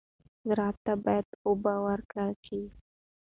[0.47, 2.61] زراعت ته باید اوبه ورکړل شي.